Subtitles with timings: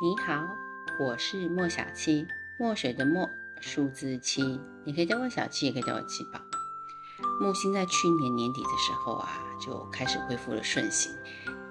[0.00, 0.46] 你好，
[1.00, 2.24] 我是莫小七，
[2.56, 3.28] 墨水的墨，
[3.60, 6.40] 数字七，你可以叫我小七，也可以叫我七宝。
[7.40, 11.10] 木星在去年年底的时候啊，就开始恢复了顺行，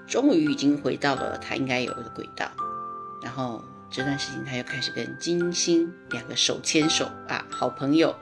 [0.06, 2.52] 终于已经回到了它应该有的轨道。
[3.24, 8.14] 然后这段时间，他又开始跟金星两个手牵手啊，好朋友，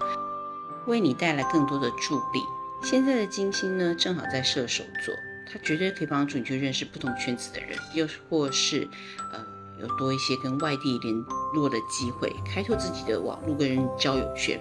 [0.86, 2.44] 为你带来更多的助力。
[2.84, 5.16] 现在的金星呢，正好在射手座，
[5.52, 8.88] 它绝对可以帮助你去认识不同圈子的人，又或是
[9.34, 9.44] 呃
[9.82, 14.60] 有多一些跟外地联络的机会，开拓自己的网络跟人交友圈。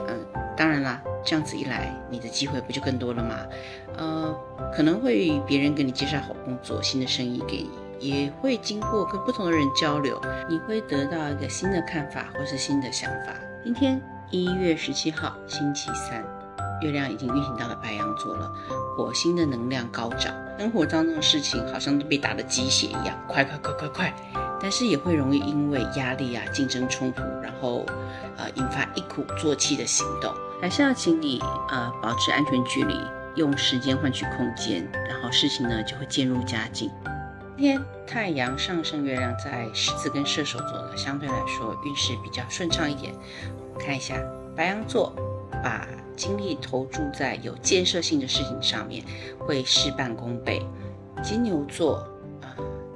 [0.00, 3.36] 嗯，当然啦，这样子一来，你的机会不就更多了吗？
[3.96, 4.34] 呃，
[4.74, 7.66] 可能会别人给你介绍好工作、新的生意给
[7.98, 13.34] 你，也会经过跟不同的人交流，你会得到一个新的看法或是新的想法。
[13.64, 16.24] 今天一月十七号，星期三。
[16.82, 18.52] 月亮已经运行到了白羊座了，
[18.94, 24.14] 火星的能量高涨，生活当中的事情好像都被打了鸡血一样，快快快快快！
[24.60, 27.84] 但是也会容易因为压力啊、竞争冲突，然后
[28.36, 31.40] 呃引发一鼓作气的行动，还是要请你
[31.70, 32.94] 呃保持安全距离，
[33.34, 36.90] 用时间换取空间，然后事情呢就会渐入佳境。
[37.56, 43.14] 今天太阳上升月亮在狮子跟射手座呢，相对来说运势比较顺畅一点。
[43.78, 44.14] 看一下
[44.54, 45.14] 白羊座。
[45.64, 49.02] 把精力投注在有建设性的事情上面，
[49.38, 50.64] 会事半功倍。
[51.22, 52.06] 金牛座，
[52.42, 52.48] 呃，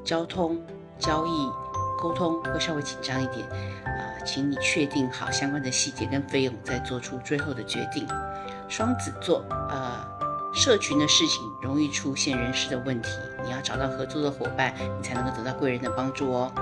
[0.05, 0.61] 交通、
[1.01, 1.51] 交易、
[1.99, 3.49] 沟通会稍微紧张一点，
[3.85, 8.07] 呃，请你确定好相关的细节跟费用，再做出最后的决定。
[8.69, 10.07] 双子座，呃，
[10.55, 13.09] 社群的事情容易出现人事的问题，
[13.43, 16.53] 你要找到合作的伙伴，你才能够得到贵人的帮助哦。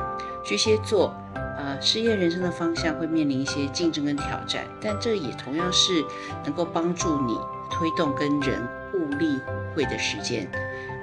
[0.44, 1.12] 巨蟹座。
[1.61, 6.05] 呃，事业人生的方向会面临一些竞争跟挑战，但这也同样是
[6.44, 7.36] 能够帮助你
[7.69, 10.48] 推动跟人互利互惠的时间。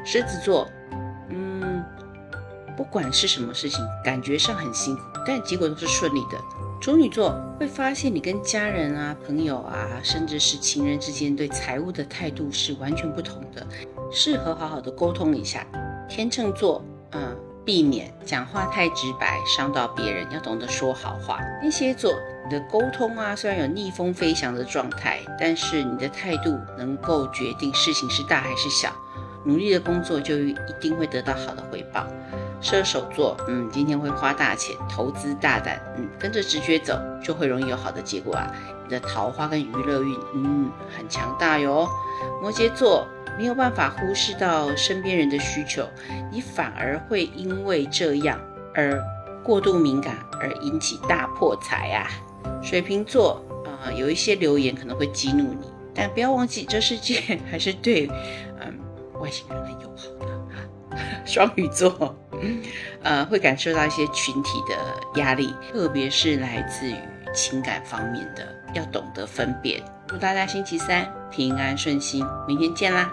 [0.06, 0.66] 狮子座，
[2.76, 6.38] 不管是什么事情，感觉上很辛苦，但结果都是顺利的。
[6.82, 13.66] 处女座会发现你跟家人啊、朋友啊，甚至是情人之间对财务的态度是完全不同的，
[14.12, 15.66] 适合好好的沟通一下。
[16.10, 17.36] 天秤座，嗯。
[17.66, 21.40] 避免讲话太直白，伤到别人，要懂得说好话。
[21.60, 22.14] 天蝎座，
[22.44, 28.94] 你的沟通啊，虽然有逆风飞翔的状态，但是你的态度能够决定事情是大还是小。
[29.44, 32.06] 努力的工作就一定会得到好的回报。
[32.62, 38.52] 射手座，嗯，今天会花大钱，投资大胆，嗯，跟着直觉走，就会容易有好的结果啊。
[38.84, 41.88] 你的桃花跟娱乐运，嗯，很强大哟。
[42.42, 43.08] 摩羯座。
[43.38, 45.86] 没有办法忽视到身边人的需求，
[46.32, 48.40] 你反而会因为这样
[48.74, 48.98] 而
[49.44, 52.08] 过度敏感，而引起大破财啊！
[52.64, 58.10] 水瓶座啊，有一些留言可能会激怒你，但不要忘记，这世界还是对
[58.62, 58.74] 嗯
[59.20, 60.98] 外星人很友好的。
[61.26, 62.16] 双鱼座，
[63.04, 66.96] 呃，会感受到一些群体的压力，特别是来自于
[67.34, 69.82] 情感方面的，要懂得分辨。
[70.08, 73.12] 祝大家星期三平安顺心，明天见啦！